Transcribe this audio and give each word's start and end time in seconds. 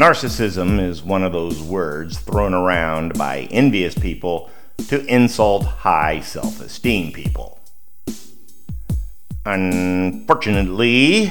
Narcissism 0.00 0.80
is 0.80 1.02
one 1.02 1.22
of 1.22 1.32
those 1.32 1.60
words 1.60 2.18
thrown 2.18 2.54
around 2.54 3.18
by 3.18 3.40
envious 3.50 3.94
people 3.94 4.48
to 4.88 5.04
insult 5.04 5.64
high 5.64 6.20
self 6.20 6.58
esteem 6.62 7.12
people. 7.12 7.60
Unfortunately, 9.44 11.30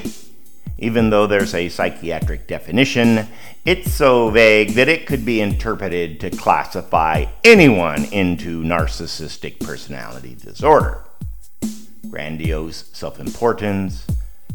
even 0.77 1.09
though 1.09 1.25
there's 1.25 1.55
a 1.55 1.67
psychiatric 1.67 2.45
definition, 2.45 3.27
it's 3.65 3.91
so 3.91 4.29
vague 4.29 4.75
that 4.75 4.87
it 4.87 5.07
could 5.07 5.25
be 5.25 5.41
interpreted 5.41 6.19
to 6.19 6.29
classify 6.29 7.25
anyone 7.43 8.05
into 8.11 8.61
narcissistic 8.61 9.59
personality 9.61 10.35
disorder. 10.35 11.03
Grandiose 12.07 12.85
self 12.93 13.19
importance, 13.19 14.05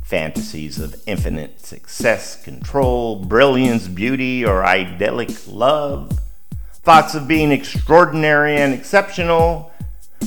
fantasies 0.04 0.78
of 0.78 0.94
infinite 1.06 1.60
success, 1.60 2.42
control, 2.44 3.24
brilliance, 3.24 3.88
beauty, 3.88 4.44
or 4.44 4.64
idyllic 4.64 5.30
love, 5.48 6.18
thoughts 6.82 7.14
of 7.14 7.26
being 7.26 7.50
extraordinary 7.50 8.56
and 8.56 8.74
exceptional, 8.74 9.72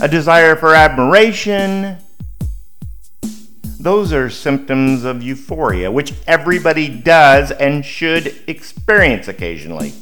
a 0.01 0.07
desire 0.07 0.55
for 0.55 0.73
admiration. 0.73 1.95
Those 3.79 4.11
are 4.11 4.31
symptoms 4.31 5.03
of 5.03 5.21
euphoria, 5.21 5.91
which 5.91 6.13
everybody 6.25 6.89
does 6.89 7.51
and 7.51 7.85
should 7.85 8.35
experience 8.47 9.27
occasionally. 9.27 9.93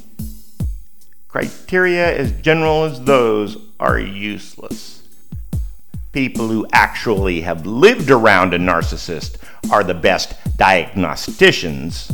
Criteria 1.28 2.18
as 2.18 2.32
general 2.32 2.86
as 2.86 3.04
those 3.04 3.58
are 3.78 4.00
useless 4.00 4.96
people 6.16 6.48
who 6.48 6.66
actually 6.72 7.42
have 7.42 7.66
lived 7.66 8.10
around 8.10 8.54
a 8.54 8.58
narcissist 8.58 9.36
are 9.70 9.84
the 9.84 9.94
best 9.94 10.34
diagnosticians, 10.56 12.10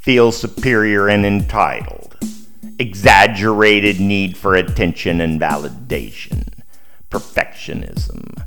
feel 0.00 0.32
superior 0.32 1.10
and 1.10 1.26
entitled, 1.26 2.16
exaggerated 2.78 4.00
need 4.00 4.34
for 4.34 4.54
attention 4.54 5.20
and 5.20 5.38
validation, 5.38 6.48
perfectionism, 7.10 8.42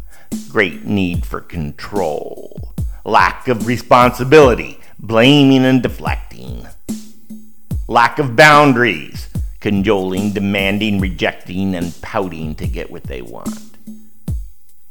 great 0.49 0.85
need 0.85 1.23
for 1.23 1.39
control, 1.39 2.73
lack 3.05 3.47
of 3.47 3.67
responsibility, 3.67 4.79
blaming 4.97 5.63
and 5.63 5.83
deflecting, 5.83 6.65
lack 7.87 8.17
of 8.17 8.35
boundaries, 8.35 9.28
cajoling, 9.59 10.31
demanding, 10.33 10.99
rejecting, 10.99 11.75
and 11.75 11.93
pouting 12.01 12.55
to 12.55 12.67
get 12.67 12.91
what 12.91 13.03
they 13.03 13.21
want. 13.21 13.77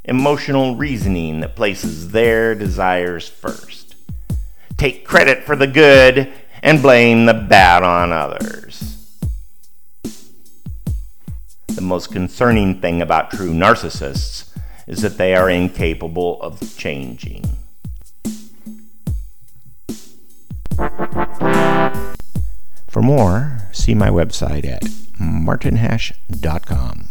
Emotional 0.05 0.77
reasoning 0.77 1.41
that 1.41 1.57
places 1.57 2.11
their 2.11 2.55
desires 2.55 3.29
first. 3.29 3.95
Take 4.77 5.05
credit 5.05 5.45
for 5.45 5.57
the 5.57 5.67
good 5.67 6.33
and 6.63 6.83
blame 6.83 7.27
the 7.27 7.35
bad 7.35 7.83
on 7.83 8.13
others. 8.13 9.19
The 11.69 11.81
most 11.83 12.11
concerning 12.11 12.81
thing 12.81 13.03
about 13.03 13.31
true 13.31 13.53
narcissists 13.53 14.57
is 14.87 15.03
that 15.03 15.19
they 15.19 15.35
are 15.35 15.51
incapable 15.51 16.41
of 16.43 16.77
changing. 16.77 17.45
For 22.89 23.03
more, 23.03 23.58
see 23.79 23.95
my 23.95 24.11
website 24.11 24.67
at 24.67 24.83
martinhash.com. 25.19 27.08